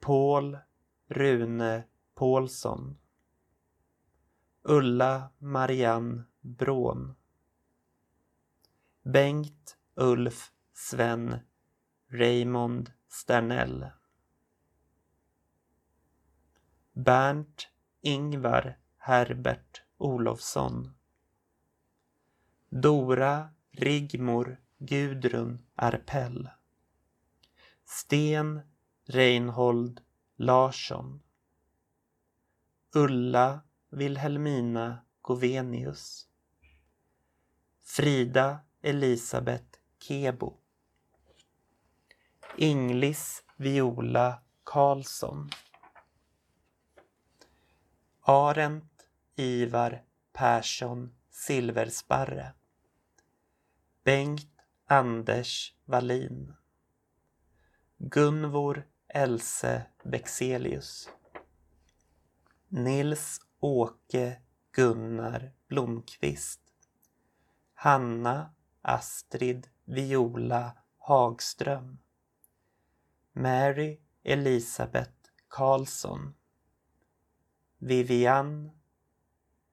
[0.00, 0.58] Paul
[1.08, 1.84] Rune
[2.14, 2.98] Paulsson.
[4.62, 7.14] Ulla Marianne Brån.
[9.02, 11.40] Bengt Ulf Sven
[12.08, 14.01] Raymond Sternell.
[16.94, 17.68] Bernt
[18.02, 20.92] Ingvar Herbert Olofsson.
[22.70, 26.50] Dora Rigmor Gudrun Arpell.
[27.86, 28.62] Sten
[29.08, 30.02] Reinhold
[30.36, 31.22] Larsson.
[32.94, 36.26] Ulla Wilhelmina Govenius.
[37.80, 40.58] Frida Elisabeth Kebo.
[42.58, 45.48] Inglis Viola Karlsson.
[48.24, 52.54] Arendt Ivar Persson Silversparre.
[54.04, 54.46] Bengt
[54.86, 56.54] Anders Wallin.
[57.98, 61.10] Gunvor Else Bexelius.
[62.68, 64.40] Nils Åke
[64.72, 66.60] Gunnar Blomqvist.
[67.74, 71.98] Hanna Astrid Viola Hagström.
[73.32, 76.34] Mary Elisabeth Karlsson.
[77.84, 78.70] Vivian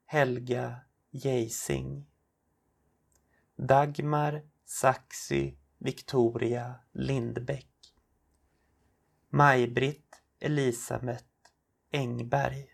[0.05, 0.83] Helga
[1.13, 2.05] Geising
[3.55, 7.67] Dagmar Saxy Victoria Lindbäck
[9.29, 11.51] Maj-Britt Elisabeth
[11.93, 12.69] Engberg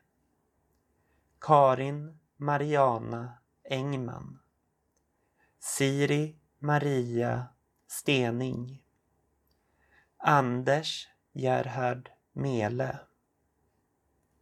[1.41, 4.39] Karin Mariana Engman
[5.59, 7.49] Siri Maria
[7.85, 8.79] Stening
[10.23, 13.01] Anders Gerhard Mele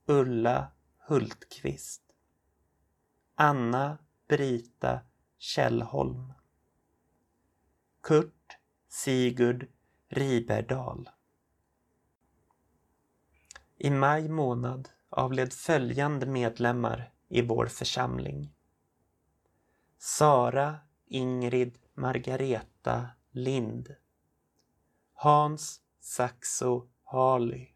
[0.08, 0.73] Ulla
[1.06, 2.02] Hultqvist
[3.36, 3.98] Anna
[4.28, 5.02] Brita
[5.38, 6.34] Kjellholm.
[8.02, 9.68] Kurt Sigurd
[10.08, 11.10] Riberdal
[13.78, 18.54] I maj månad avled följande medlemmar i vår församling.
[19.98, 23.96] Sara Ingrid Margareta Lind
[25.14, 27.68] Hans Saxo Harley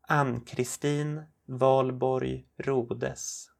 [0.00, 3.50] Ann-Kristin Valborg Rodes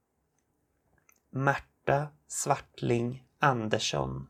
[1.31, 4.29] Märta Svartling Andersson.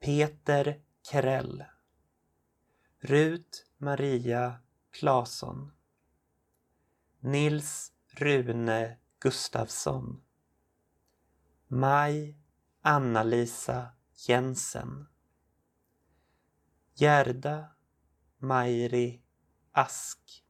[0.00, 0.80] Peter
[1.10, 1.64] Krell.
[3.00, 5.72] Rut Maria Claesson.
[7.20, 10.22] Nils Rune Gustafsson.
[11.68, 12.34] Maj
[12.82, 13.94] Anna-Lisa
[14.26, 15.06] Jensen.
[16.96, 17.76] Gerda
[18.38, 19.22] Mairi
[19.72, 20.41] Ask.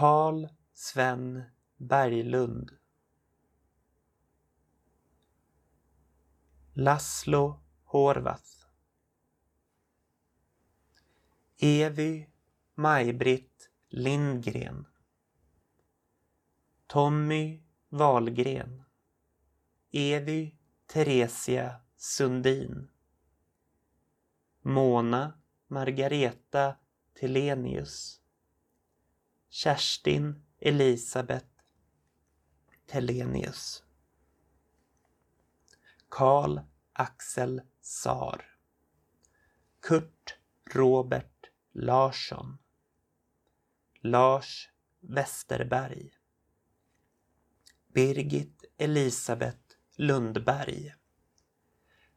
[0.00, 1.44] Karl Sven
[1.76, 2.70] Berglund.
[6.76, 7.60] Laszlo
[7.92, 8.64] Horvath.
[11.58, 12.26] Evy
[12.76, 14.86] Maj-Britt Lindgren.
[16.86, 18.82] Tommy Wahlgren.
[19.92, 22.88] Evy Theresia Sundin.
[24.62, 25.36] Mona
[25.68, 26.78] Margareta
[27.12, 28.19] Telenius
[29.52, 31.44] Kerstin Elisabeth
[32.86, 33.82] Telenius.
[36.08, 36.60] Karl
[36.94, 38.44] Axel Sar.
[39.80, 40.36] Kurt
[40.72, 42.58] Robert Larsson.
[44.04, 44.68] Lars
[45.02, 46.12] Westerberg.
[47.92, 50.92] Birgit Elisabeth Lundberg.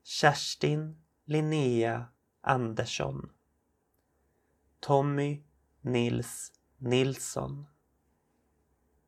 [0.06, 2.10] Kerstin Linnea
[2.44, 3.32] Andersson.
[4.80, 5.44] Tommy
[5.84, 6.52] Nils
[6.86, 7.66] Nilsson.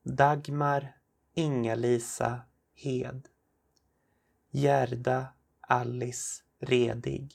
[0.01, 0.93] Dagmar
[1.35, 3.27] Inga-Lisa Hed.
[4.53, 5.33] Gerda
[5.67, 7.33] Alice Redig.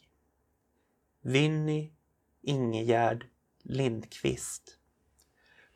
[1.20, 1.93] Vinny
[2.43, 3.28] Ingegärd
[3.64, 4.78] Lindqvist.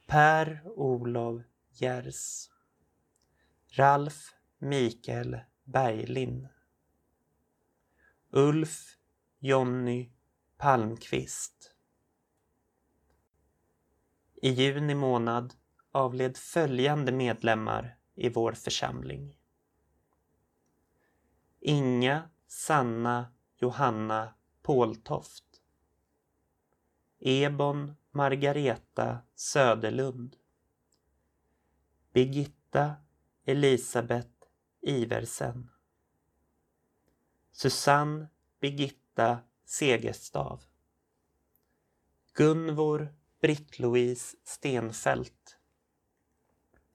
[0.06, 1.44] Per-Olov
[1.78, 2.48] Gers.
[3.76, 6.48] Ralf Mikael Berglin.
[8.32, 8.96] Ulf
[9.42, 10.10] Jonny
[10.58, 11.73] Palmqvist.
[14.44, 15.54] I juni månad
[15.92, 19.38] avled följande medlemmar i vår församling.
[21.60, 25.44] Inga Sanna Johanna Påltoft.
[27.18, 30.36] Ebon Margareta Söderlund.
[32.12, 32.94] Birgitta
[33.44, 34.46] Elisabeth
[34.80, 35.70] Iversen.
[37.52, 38.28] Susanne
[38.60, 40.62] Birgitta Segerstav.
[42.34, 43.14] Gunvor
[43.44, 45.58] Britt-Louise Stenfelt.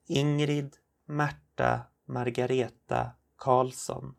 [0.08, 4.16] Ingrid Märta Margareta Karlsson.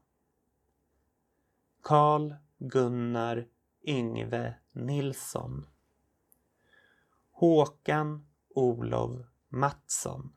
[1.83, 3.47] Karl Gunnar
[3.83, 5.67] Yngve Nilsson.
[7.31, 10.33] Håkan Olov Mattsson.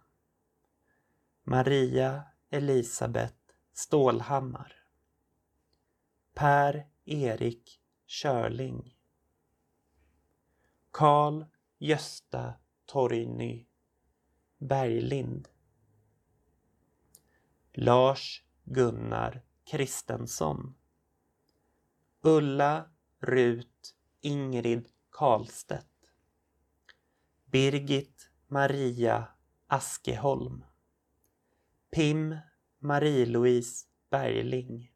[1.43, 4.73] Maria Elisabeth Stålhammar.
[6.33, 8.95] Per-Erik Körling.
[10.91, 11.52] Karl
[11.83, 12.53] Gösta
[12.85, 13.67] Torgny
[14.57, 15.49] Berglind.
[17.73, 20.75] Lars Gunnar Kristensson.
[22.21, 26.11] Ulla Rut Ingrid Karlstedt.
[27.51, 29.27] Birgit Maria
[29.67, 30.63] Askeholm.
[31.91, 32.37] Pim
[32.79, 34.89] Marie-Louise Bergling.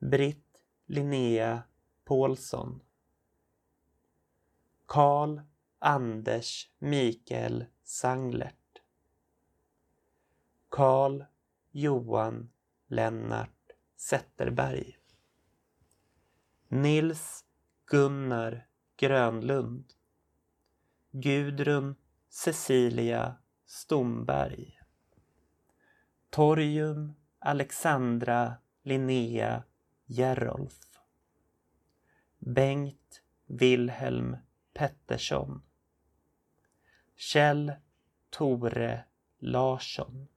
[0.00, 1.62] Britt Linnea
[2.04, 2.82] Paulsson.
[4.86, 5.51] Karl
[5.84, 8.82] Anders Mikael Sanglert.
[10.70, 11.26] Karl
[11.72, 12.50] Johan
[12.88, 14.96] Lennart Zetterberg.
[16.68, 17.44] Nils
[17.86, 19.96] Gunnar Grönlund.
[21.10, 21.96] Gudrun
[22.28, 24.72] Cecilia Stomberg.
[26.30, 29.64] Torjum Alexandra Linnea
[30.06, 30.78] Gerolf.
[32.38, 34.36] Bengt Wilhelm
[34.72, 35.62] Pettersson.
[37.22, 37.72] Kjell
[38.30, 39.04] Tore
[39.38, 40.28] Larsson.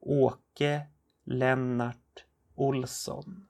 [0.00, 0.86] Åke
[1.24, 2.24] Lennart
[2.54, 3.48] Olsson.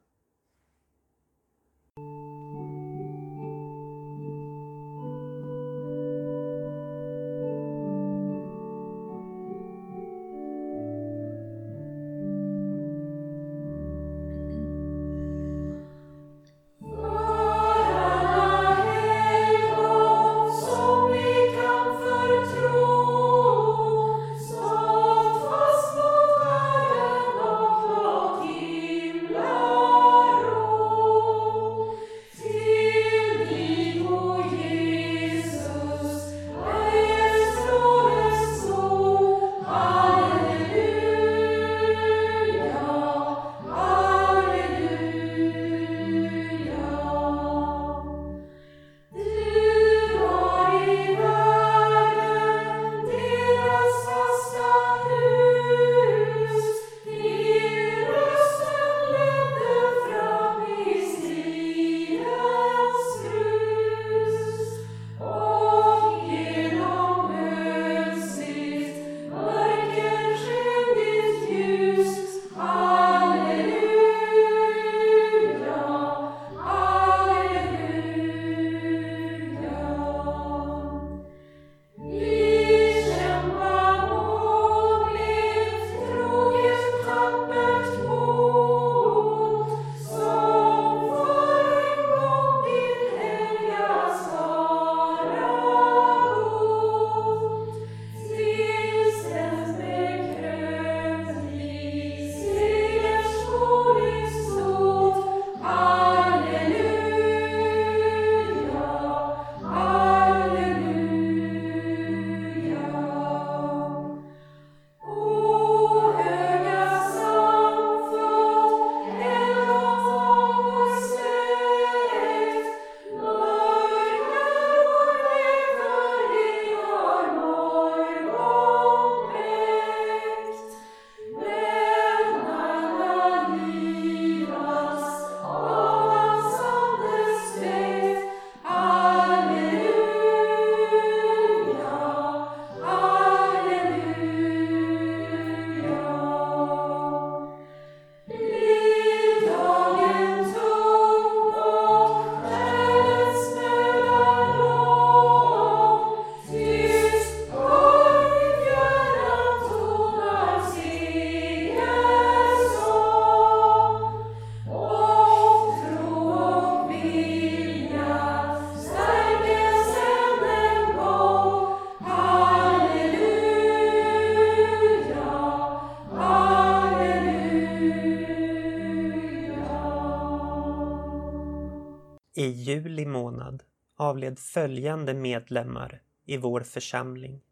[182.35, 183.65] I juli månad
[183.95, 187.45] avled följande medlemmar i vår församling.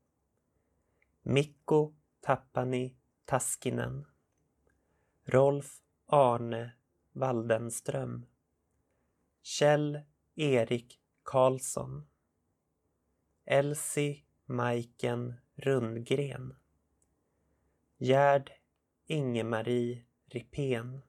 [1.23, 4.07] Mikko Tappani Taskinen.
[5.25, 6.73] Rolf Arne
[7.13, 8.27] Waldenström.
[9.43, 10.01] Kjell
[10.35, 12.07] Erik Karlsson.
[13.45, 16.57] Elsie Majken Rundgren.
[17.99, 18.51] Gerd
[19.07, 21.03] Ingemarie Ripén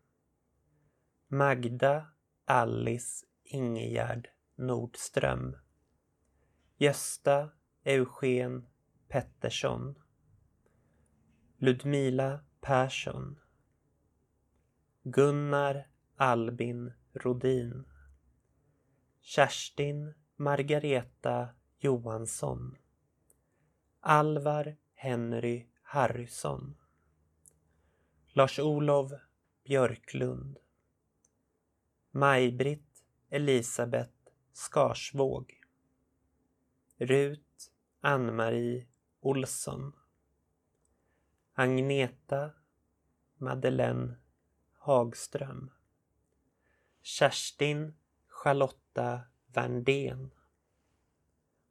[1.27, 2.05] Magda
[2.45, 5.55] Alice Ingegärd Nordström.
[6.77, 7.49] Gösta
[7.83, 8.67] Eugen
[9.07, 9.95] Pettersson.
[11.57, 13.39] Ludmila Persson.
[15.03, 17.85] Gunnar Albin Rodin.
[19.21, 22.77] Kerstin Margareta Johansson.
[24.01, 26.75] Alvar Henry Harrysson
[28.33, 29.11] Lars-Olov
[29.63, 30.57] Björklund.
[32.11, 32.90] Maj-Britt
[33.33, 34.11] Elisabeth
[34.53, 35.61] Skarsvåg.
[36.97, 37.71] Rut
[38.01, 38.87] Ann-Marie
[39.21, 39.93] Olsson.
[41.53, 42.51] Agneta
[43.37, 44.15] Madeleine
[44.77, 45.71] Hagström.
[47.01, 47.93] Kerstin
[48.27, 50.31] Charlotta Verndén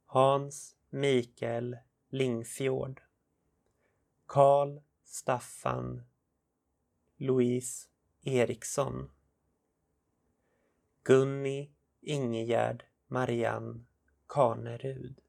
[0.05, 1.77] Hans Mikael
[2.09, 3.01] Lingfjord.
[4.25, 6.03] Karl Staffan
[7.17, 7.87] Louise
[8.23, 9.11] Eriksson.
[11.03, 11.71] Gunni
[12.01, 13.79] Ingegärd Marianne
[14.27, 15.21] Kanerud.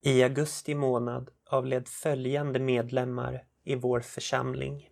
[0.00, 4.90] I augusti månad avled följande medlemmar i vår församling.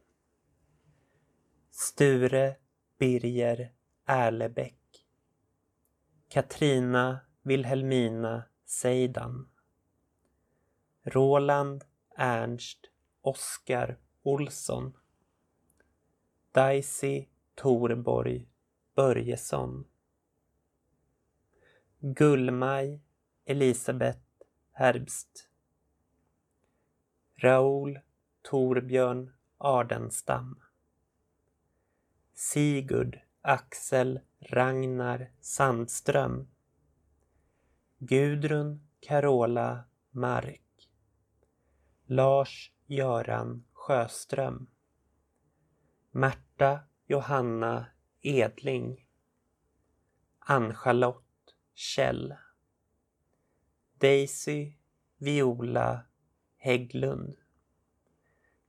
[1.70, 2.57] Sture
[2.99, 3.72] Birger
[4.07, 5.07] Erlebäck
[6.29, 9.49] Katrina Wilhelmina Seidan
[11.03, 11.85] Roland
[12.16, 12.79] Ernst
[13.22, 14.93] Oskar Olsson
[16.53, 18.49] Daisy Torborg
[18.95, 19.85] Börjesson
[22.03, 23.01] Gullmaj
[23.47, 24.20] Elisabeth
[24.72, 25.49] Herbst
[27.42, 28.01] Raoul
[28.42, 30.61] Torbjörn Ardenstam
[32.34, 36.47] Sigurd Axel Ragnar Sandström
[38.01, 40.88] Gudrun Carola Mark
[42.07, 44.66] Lars Göran Sjöström
[46.11, 47.86] Märta Johanna
[48.22, 49.07] Edling
[50.40, 51.26] Ann-Charlotte
[51.79, 52.35] Kjell.
[53.99, 54.79] Daisy
[55.18, 56.07] Viola
[56.57, 57.37] Hägglund.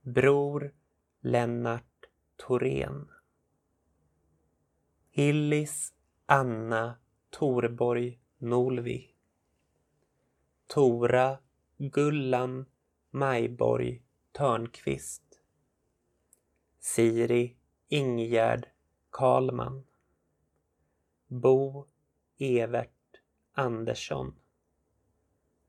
[0.02, 0.72] Bror
[1.22, 3.08] Lennart Thorén.
[5.10, 5.92] Hillis
[6.26, 6.98] Anna
[7.30, 9.14] Torborg Nolvi
[10.66, 11.40] Tora
[11.78, 12.66] Gullan
[13.12, 14.02] Majborg
[14.34, 15.40] Törnqvist.
[16.78, 17.56] Siri
[17.88, 18.66] Ingegärd
[19.10, 19.84] Karlman.
[21.30, 21.86] Bo
[22.38, 22.97] Evert
[23.58, 24.32] Andersson.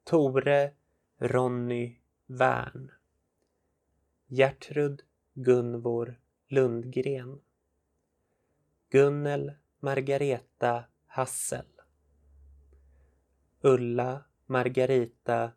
[0.06, 0.74] Tore
[1.18, 2.92] Ronny Wern.
[4.30, 5.02] Gertrud
[5.36, 6.16] Gunvor
[6.52, 7.40] Lundgren.
[8.92, 10.88] Gunnel Margareta
[11.18, 11.66] Hassel.
[13.64, 15.56] Ulla Margarita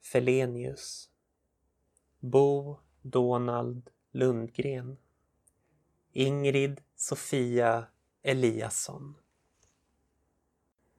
[0.00, 1.10] Felenius.
[2.20, 4.96] Bo Donald Lundgren.
[6.14, 7.90] Ingrid Sofia
[8.22, 9.27] Eliasson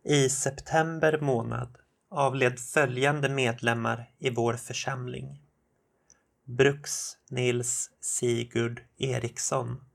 [0.04, 1.78] i september månad
[2.10, 5.42] avled följande medlemmar i vår församling.
[6.46, 9.86] Bruks Nils Sigurd Eriksson.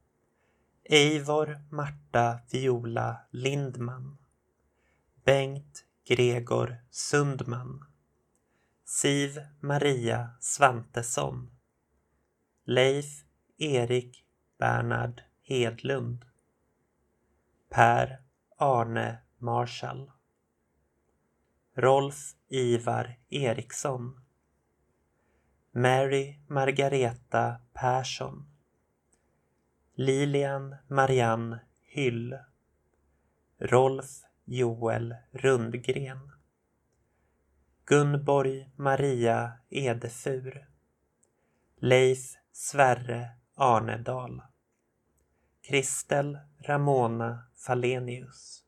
[0.85, 4.19] Eivor Marta Viola Lindman.
[5.25, 7.85] Bengt Gregor Sundman.
[8.85, 11.51] Siv Maria Svantesson.
[12.65, 13.25] Leif
[13.59, 14.25] Erik
[14.59, 16.25] Bernhard Hedlund.
[17.71, 18.21] Per
[18.57, 20.09] Arne Marshall.
[21.77, 24.15] Rolf Ivar Eriksson.
[25.75, 28.47] Mary Margareta Persson.
[29.97, 31.61] Lilian Marianne
[31.95, 32.33] Hyll.
[33.73, 36.21] Rolf Joel Rundgren.
[37.87, 40.67] Gunborg Maria Edefur.
[41.83, 44.41] Leif Sverre Arnedal.
[45.63, 46.37] Kristel
[46.69, 48.64] Ramona Falenius.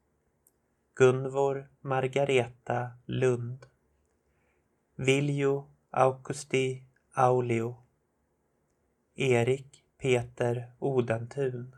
[0.98, 3.66] Gunvor Margareta Lund.
[4.94, 7.76] Viljo Augusti Aulio.
[9.16, 11.76] Erik Peter Odentun.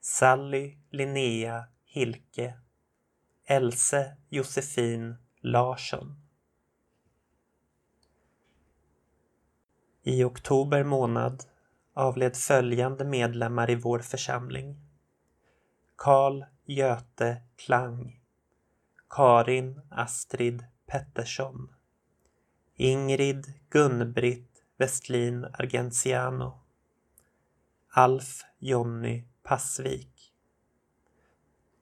[0.00, 2.54] Sally Linnea Hilke.
[3.44, 6.16] Else Josefin Larsson.
[10.02, 11.44] I oktober månad
[11.94, 14.76] avled följande medlemmar i vår församling.
[15.96, 18.20] Karl Göte Klang.
[19.08, 21.68] Karin Astrid Pettersson.
[22.76, 26.60] Ingrid Gun-Britt Westlin Argentiano.
[27.96, 30.34] Alf Jonny Passvik.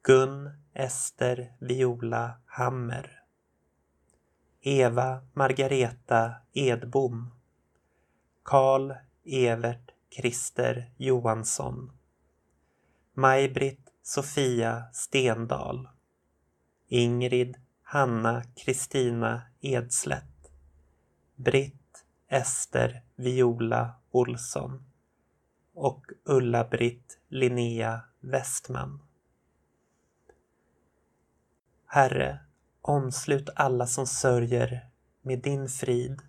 [0.03, 3.11] Gun Ester Viola Hammer.
[4.61, 7.33] Eva Margareta Edbom.
[8.45, 11.91] Karl Evert Christer Johansson.
[13.15, 15.89] Maj-Britt Sofia Stendal
[16.89, 20.51] Ingrid Hanna Kristina Edslätt
[21.35, 24.85] Britt Ester Viola Olsson
[25.75, 29.03] och Ulla-Britt Linnea Westman.
[31.87, 32.39] Herre,
[32.81, 34.89] omslut alla som sörjer
[35.23, 36.23] med din frid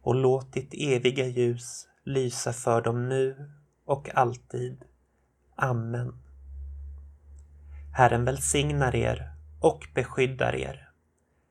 [0.00, 3.50] och låt ditt eviga ljus lysa för dem nu
[3.84, 4.84] och alltid.
[5.54, 6.25] Amen.
[7.96, 9.30] Herren välsignar er
[9.60, 10.88] och beskyddar er.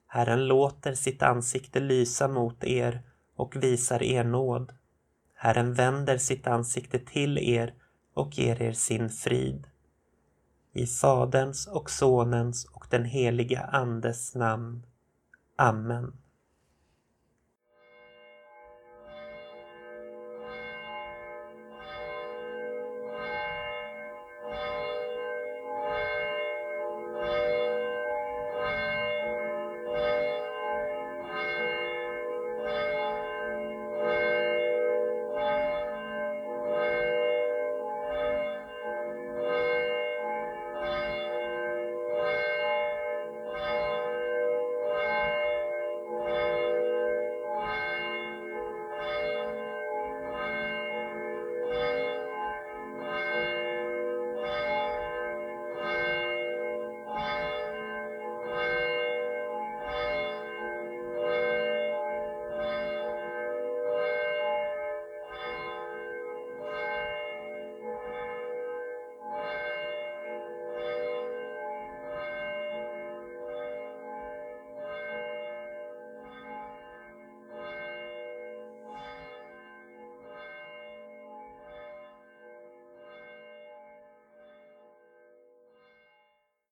[0.07, 3.01] Herren låter sitt ansikte lysa mot er
[3.35, 4.73] och visar er nåd.
[5.35, 7.73] Herren vänder sitt ansikte till er
[8.13, 9.67] och ger er sin frid.
[10.73, 14.85] I Faderns och Sonens och den heliga Andes namn.
[15.55, 16.13] Amen.